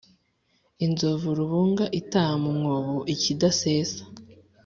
[0.85, 4.01] Inzovu rubunga itaha mu mwobo-Ikidasesa.